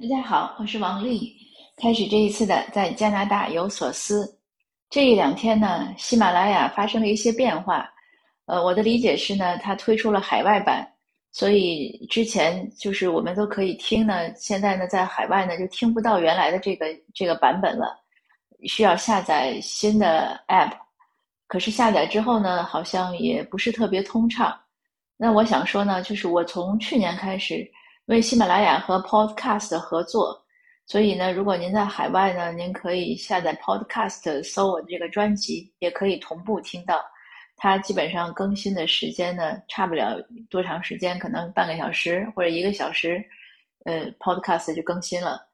[0.00, 1.36] 大家好，我是王丽。
[1.76, 4.38] 开始这一次的在加拿大有所思。
[4.88, 7.84] 这一两天呢，喜马拉雅发生了一些变化。
[8.46, 10.88] 呃，我的理解是呢，它推出了海外版，
[11.32, 17.98] 所以之前就是我们都可以听呢，现在呢在海外呢就听不到原来的这个这个版本了，
[18.68, 20.70] 需要下载新的 app。
[21.48, 24.56] 可是下载之后呢，好像也不是特别通畅。
[25.16, 27.68] 那我想说呢，就是我从去年开始。
[28.08, 30.42] 为喜马拉雅和 Podcast 合作，
[30.86, 37.04] 所以呢，如果您在海外呢，您可以下载 Podcast，搜我的这个专辑，也可以同步听到。
[37.54, 40.16] 它基本上更新的时间呢，差不了
[40.48, 43.22] 多长时间，可能半个小时或者一个小时，
[43.84, 45.46] 呃，Podcast 就更新了。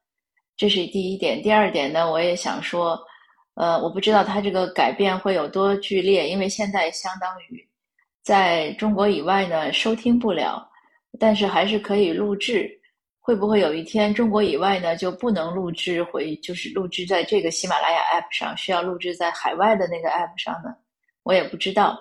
[0.55, 1.41] 这是第一点。
[1.41, 2.97] 第二点呢，我也想说，
[3.55, 7.67] 呃，我不知道它这个改变会有多剧烈，因为现在相当于
[8.23, 10.65] 在中国以外呢，收听不了。
[11.19, 12.69] 但是还是可以录制，
[13.19, 20.75] 会不会有一天中国以外呢就不能录制回，就是录制在这个喜马拉雅 App 上，需要录制在海外的那个 App 上呢？
[21.23, 21.99] 我也不知道。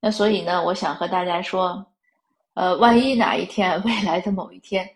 [0.00, 1.84] 那所以呢，我想和大家说，
[2.54, 4.88] 呃，万一哪一天，未来的某一天，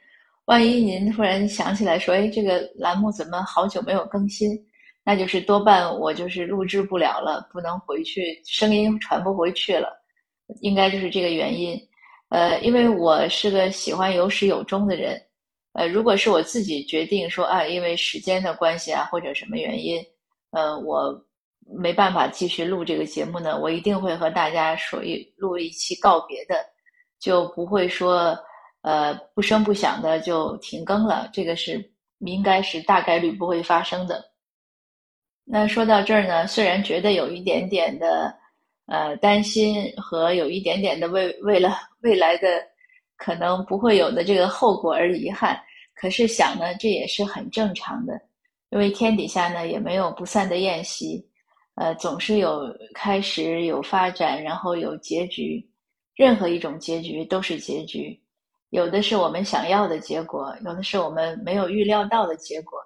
[0.47, 4.51] 万一您突然想起来说，哎，这个栏目怎么好久没有更新？
[5.05, 9.89] 那就是多半我就是录制不了了，不能回去，声音传不回去了，
[10.61, 11.81] 应该就是这个原因。
[12.29, 15.17] 呃，因为我是个喜欢有始有终的人，
[15.75, 20.05] 呃，如果是我自己决定说啊，因为时间的关系啊，或者什么原因，
[20.51, 21.15] 呃，我
[21.81, 26.57] 没办法继续录这个节目呢，我一定会和大家说一录一期告别的，
[27.21, 28.37] 就不会说
[28.83, 34.25] 呃不声不响的就停更了，这个是应该是大概率不会发生的。
[35.45, 38.37] 那说到这儿呢，虽然觉得有一点点的。
[38.87, 42.63] 呃，担心和有一点点的为为了未来的
[43.17, 45.61] 可能不会有的这个后果而遗憾，
[45.95, 48.15] 可是想呢，这也是很正常的，
[48.71, 51.27] 因为天底下呢也没有不散的宴席，
[51.75, 55.69] 呃，总是有开始有发展，然后有结局，
[56.15, 58.17] 任何一种结局都是结局，
[58.71, 62.79] 有的是我们想要的结果，有的是我们没有预料到的结果，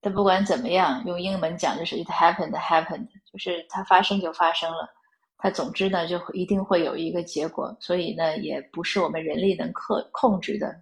[0.00, 4.88] 但不管怎么样，用英文讲就是 it happened happened，就是它发生就发生了。
[5.36, 10.74] 它总之呢，就一定会有一个结果，所以呢，也不是我们人力能克控制的。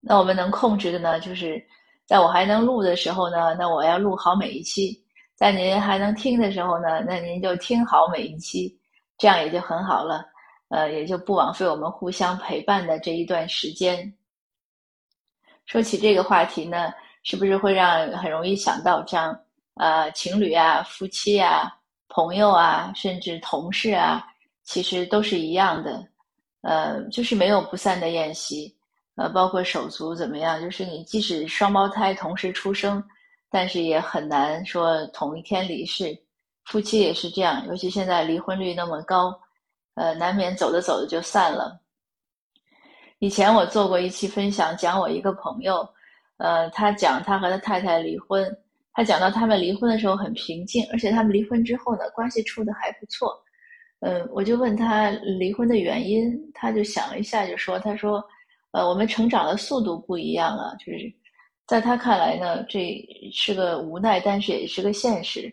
[0.00, 1.62] 那我们能控制的呢，就是
[2.06, 4.98] 在我还能录的时候呢，那我要录好每一期；
[5.36, 8.76] 在您还能听的时候呢，那您就听好每一期，
[9.18, 10.24] 这样也就很好了。
[10.68, 14.12] 呃，也就不枉费我们互相陪伴的这一段时间。
[15.66, 16.92] 说起这个话题呢，
[17.22, 19.38] 是不是会让很容易想到这样
[19.74, 21.79] 呃情侣啊、夫妻啊？
[22.10, 24.26] 朋友啊，甚至同事啊，
[24.64, 26.04] 其实都是一样的，
[26.62, 28.76] 呃，就是没有不散的宴席，
[29.14, 33.02] 呃，包括手足怎么样，就是你即使双胞胎同时出生，
[33.48, 36.14] 但是也很难说同一天离世。
[36.64, 39.40] 夫妻也是这样，尤其现在离婚率那么高，
[39.94, 41.80] 呃，难免走着走着就散了。
[43.18, 45.88] 以前我做过一期分享，讲我一个朋友，
[46.38, 48.44] 呃，他讲他和他太太离婚。
[48.92, 53.32] 他讲到他们离婚的时候很平静，而且他们离婚之后呢，关系处的还不错。
[54.00, 58.24] 嗯，我就问他离婚的原因，他就想了一下，就说：“他说，
[58.72, 61.12] 呃，我们成长的速度不一样了，就是
[61.66, 62.96] 在他看来呢，这
[63.30, 65.52] 是个无奈，但是也是个现实。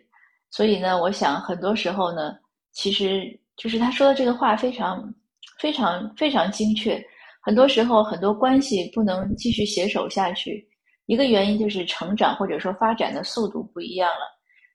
[0.50, 2.38] 所以呢，我想很多时候呢，
[2.72, 5.14] 其实就是他说的这个话非常、
[5.60, 7.04] 非常、非常精确。
[7.42, 10.66] 很多时候，很多关系不能继续携手下去。”
[11.08, 14.26] 一个原因就是成长或者说发展的速度不一样了，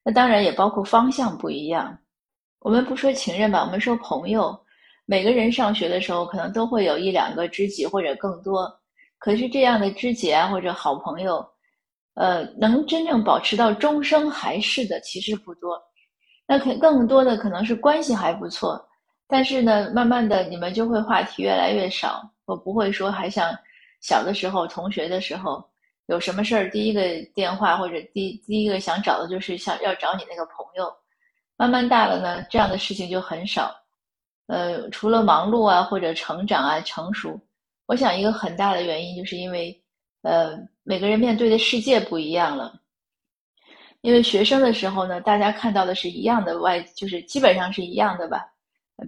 [0.04, 1.97] 那当然也包括方向不一样。
[2.59, 4.59] 我们不说情人吧，我们说朋友。
[5.04, 8.72] 每个人上学的时候可能都会有一两个知己或者更多，
[9.19, 11.44] 可是这样的知己啊或者好朋友，
[12.15, 15.76] 呃，能真正保持到终生还是的其实不多。
[16.47, 18.82] 那可更多的可能是关系还不错，
[19.26, 22.22] 但是呢，慢慢的你们就会话题越来越少。
[22.47, 23.53] 我不会说还像
[24.00, 25.72] 小的时候同学的时候。
[26.07, 27.03] 有什么事儿，第一个
[27.35, 30.93] 电话或者第第一个想找的就是想要找你那个朋友。
[31.56, 33.73] 慢慢大了呢，这样的事情就很少。
[34.47, 37.41] 呃，除了忙碌啊，或者成长啊，成熟，
[37.87, 39.81] 我想一个很大的原因就是因为，
[40.23, 42.75] 呃，每个人面对的世界不一样了。
[44.00, 48.44] 因为学生的时候呢，大家看到的是一样的外，就是基本上是一样的吧，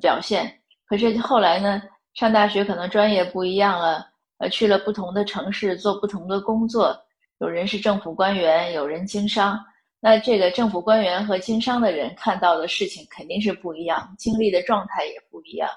[0.01, 0.61] 表现。
[0.87, 1.83] 可是后来呢，
[2.13, 4.07] 上大学可能专业不一样了。
[4.49, 6.97] 去了不同的城市做不同的工作，
[7.39, 9.59] 有人是政府官员，有人经商。
[10.01, 15.69] 那这个政府官员和经商的人看到的事情肯定是不一样，经历的状态也不一样。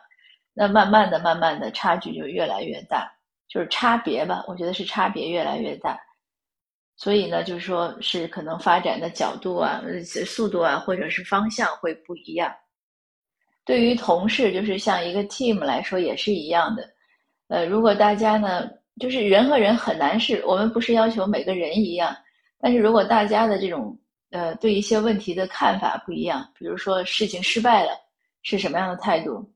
[0.54, 3.10] 那慢慢的、慢慢的，差距就越来越大，
[3.48, 4.44] 就是差别吧。
[4.48, 5.98] 我觉得是差别越来越大。
[6.98, 9.82] 所以呢，就是说是可能发展的角度啊、
[10.26, 12.52] 速度啊，或者是方向会不一样。
[13.64, 16.90] 对于同事，就是像一个 team 来说也是一样的。
[17.50, 22.14] 呃，如果大家呢，就是人和人很难是，我们不是要求每个人一样，
[22.60, 23.98] 但是如果大家的这种
[24.32, 27.92] 呃对一些问题的看法不一样，比如说事情失败了
[28.44, 29.50] 是什么样的态度？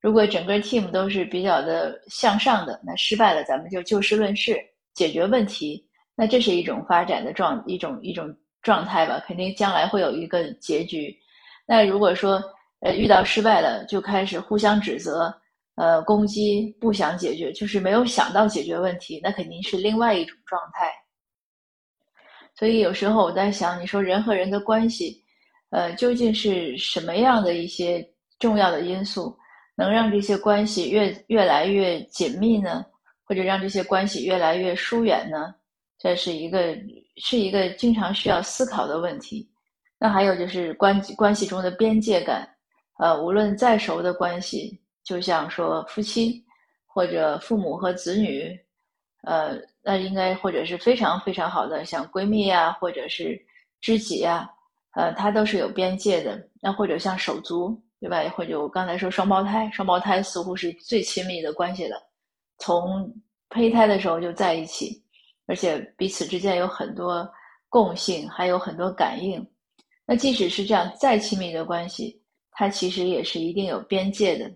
[0.00, 4.58] 如果整个 team 都是比较的向上的，那失败了咱们就就事论事
[4.92, 11.16] 解决问题，那这是一种发展的状一种一种状态吧，肯定将来会有一个结局。
[11.64, 12.42] 那如果说
[12.80, 15.32] 呃遇到失败了就开始互相指责。
[15.76, 20.90] 呃，攻击不想解决，就是没有想到解决问题，那肯定是另外一种状态。
[22.54, 25.22] 所以有时候我在想，你说人和人的关系，
[25.70, 28.02] 呃，究竟是什么样的一些
[28.38, 29.36] 重要的因素，
[29.76, 32.84] 能让这些关系越越来越紧密呢？
[33.24, 35.54] 或者让这些关系越来越疏远呢？
[35.98, 36.74] 这是一个
[37.16, 39.50] 是一个经常需要思考的问题。
[39.98, 42.48] 那还有就是关关系中的边界感，
[42.98, 44.80] 呃，无论再熟的关系。
[45.06, 46.44] 就像说夫妻，
[46.84, 48.58] 或者父母和子女，
[49.22, 53.40] 呃，那应该或者是非常非常好的，像闺蜜呀，或者是
[53.80, 54.50] 知己呀，
[54.96, 56.48] 呃，它都是有边界的。
[56.60, 58.28] 那或者像手足，对吧？
[58.30, 61.96] 或者我刚才说双胞胎，双胞胎似乎是最亲密的关系了，
[62.58, 63.08] 从
[63.50, 65.00] 胚胎的时候就在一起，
[65.46, 67.30] 而且彼此之间有很多
[67.68, 69.46] 共性，还有很多感应。
[70.04, 72.20] 那即使是这样再亲密的关系，
[72.50, 74.50] 它其实也是一定有边界的。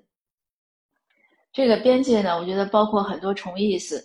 [1.53, 4.03] 这个边界呢，我觉得包括很多重意思，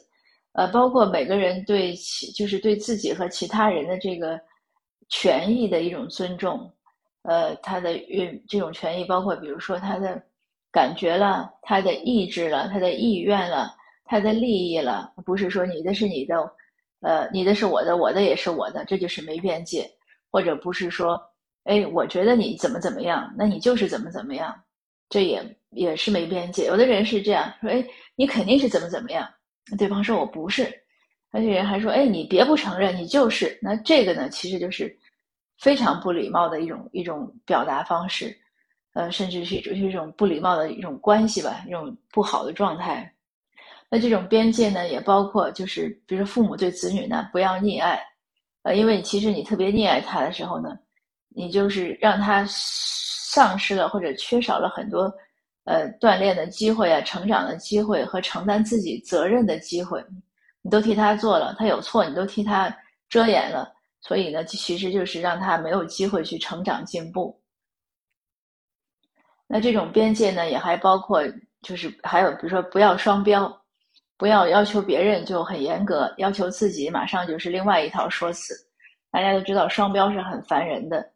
[0.53, 4.39] 呃，包括每个人对其就是对自己和其他人的这个
[5.09, 6.71] 权益的一种尊重，
[7.23, 10.21] 呃，他的运这种权益包括比如说他的
[10.71, 13.71] 感觉了，他的意志了，他的意愿了，
[14.05, 16.35] 他的利益了，不是说你的是你的，
[17.01, 19.87] 呃，你的是我的，我的也是我的，这就是没边界，
[20.31, 21.21] 或者不是说，
[21.65, 24.64] 哎，我觉得你怎么怎么样，那你就是怎么怎么样。
[25.09, 26.65] 这也也是没边界。
[26.65, 27.85] 有的人是这样说：“哎，
[28.15, 29.27] 你肯定是怎么怎么样。”
[29.77, 30.71] 对方说：“我不是。”
[31.31, 34.97] 而且人还说：“哎，你别不承认，你就是。”那这个呢，其实就是
[35.59, 38.35] 非常不礼貌的一种一种表达方式，
[38.93, 43.11] 呃，甚至是一种一种不礼貌的一种关系吧，一种不好的状态。
[43.89, 48.01] 那这种边界呢，也包括就是，比如说父母对子女呢，不要溺爱，
[48.63, 50.77] 呃，因为其实你特别溺爱他的时候呢，
[51.29, 52.45] 你就是让他。
[53.35, 55.13] 丧失了或者缺少了很多，
[55.65, 60.01] 呃，锻炼的机会啊，成长的机会和承担自己责任的机会，
[60.61, 62.73] 你都替他做了，他有错你都替他
[63.09, 67.37] 遮掩了，所以呢，其实就是让他没有机会去成长进步。
[69.47, 71.21] 那这种边界呢，也还包括
[71.61, 73.51] 就是还有比如说不要双标，
[74.17, 78.55] 不要要求别人就很严格，要求自己马上就是另外一套说辞。
[79.11, 81.14] 大家都知道双标是很烦人的。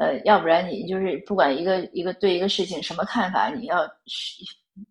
[0.00, 3.86] 呃，要不然你就是不管一个一个对一个事情什么看法，你要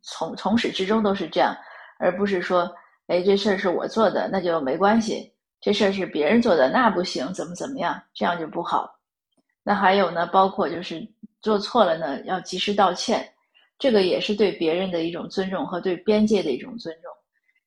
[0.03, 1.57] 从从始至终都是这样，
[1.97, 2.71] 而不是说，
[3.07, 5.27] 哎，这事儿是我做的，那就没关系；
[5.59, 8.87] 这事儿是别人做的，那不行，怎么怎么样，这样就不好。
[9.63, 11.01] 那还有呢，包括就是
[11.41, 13.27] 做错了呢，要及时道歉，
[13.79, 17.11] 这个也是对别人的一种尊重和对边界的一种尊重。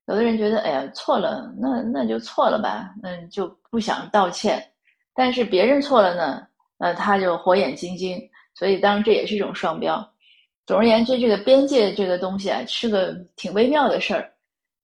[0.07, 4.65] 有的人觉得，哎呀，错了，那那就错了吧，嗯，就不想道歉，
[5.13, 6.47] 但是别人错了呢？
[6.83, 8.21] 呃，他就火眼金睛，
[8.55, 10.05] 所以当然这也是一种双标。
[10.67, 14.29] 总而言之，这个边界这个东西啊，是个挺微妙的事儿。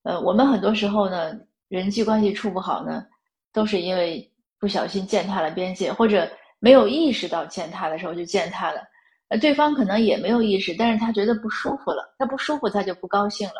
[0.03, 1.33] 呃，我们很多时候呢，
[1.67, 3.03] 人际关系处不好呢，
[3.51, 6.25] 都是因为不小心践踏了边界，或者
[6.59, 8.81] 没有意识到践踏的时候就践踏了。
[9.27, 13.55] 呃，对方可能也没有意识，但是他觉得不舒服了，他不舒服，他就不高兴了，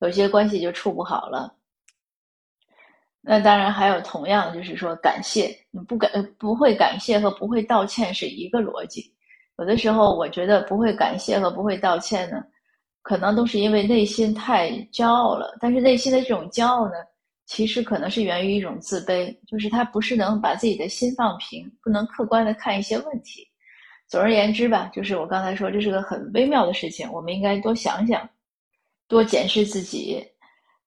[0.00, 1.54] 有些关系就处不好了。
[3.24, 9.14] 那当然还有同样，就是说感谢你不感不会感谢和不会道歉是一个逻辑。
[9.58, 12.42] 有的时候我觉得不会感谢和不会道歉呢，
[13.02, 15.56] 可能都是因为内心太骄傲了。
[15.60, 16.94] 但是内心的这种骄傲呢，
[17.46, 23.46] 其实可能是源于一种自卑，就是他不是能把自己的心放平，不能客观的看一些问题。
[24.08, 28.28] 总而言之吧，就是我刚才说这是个很微妙的事情，我们应该多想想，
[29.06, 30.26] 多检视自己，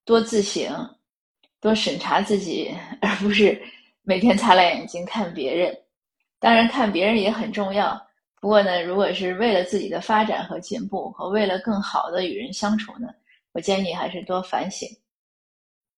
[0.04, 0.66] 多自省。
[1.66, 3.60] 多审查自己，而不是
[4.02, 5.76] 每天擦亮眼睛看别人。
[6.38, 8.00] 当然，看别人也很重要。
[8.40, 13.08] 不过呢，如果是为了自己的发展和进步，和为了更好的与人相处呢，
[13.50, 14.88] 我建议还是多反省。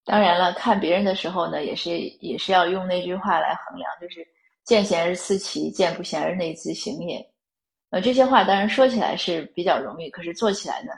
[0.07, 4.27] 当然了，看别人的时候呢，也是也是要用那句话来衡量，就是
[4.65, 7.23] “见贤而思齐，见不贤而内自省也”。
[7.93, 10.93] 呃，这些话当然说起来是比较容易，可是做起来呢，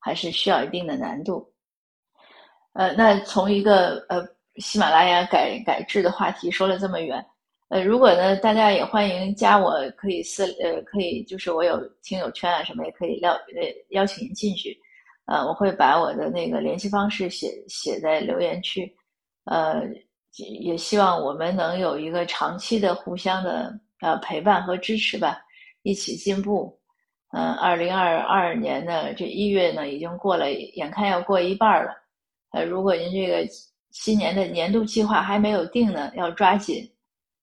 [0.00, 1.48] 还是需要一定的难度。
[2.76, 4.22] 呃，那从一个呃
[4.56, 7.24] 喜马拉雅改改制的话题说了这么远。
[7.68, 14.78] 呃，如果呢，大家也欢迎加我，可以私呃，可以就是我有听友圈啊什么，也可以邀呃邀请您进去。
[15.24, 18.94] 呃，我会把我的那个联系方式写写在留言区。
[19.46, 19.82] 呃，
[20.36, 25.40] 也希望我们能有一个长期的互相的呃陪伴和支持吧，
[25.82, 26.78] 一起进步。
[27.32, 32.05] 嗯，二零二二年的这一月呢，已经过了，眼看要过一半了。
[32.56, 33.46] 呃，如果您这个
[33.90, 36.90] 新年的年度计划还没有定呢，要抓紧。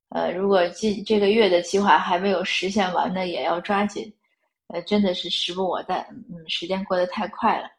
[0.10, 4.12] 呃，如果今这个月的计划还没有实现完呢，也要抓紧。
[4.70, 7.70] 呃，真的是时不我待，嗯，时间过得太快了。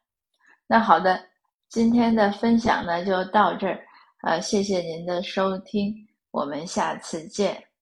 [0.68, 1.20] 那好的，
[1.68, 3.84] 今天的分享呢就到这儿，
[4.22, 5.92] 呃，谢谢您的收听，
[6.30, 7.73] 我们下次见。